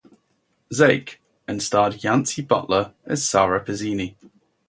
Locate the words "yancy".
2.03-2.41